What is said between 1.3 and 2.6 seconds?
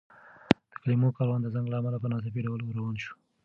د زنګ له امله په ناڅاپي ډول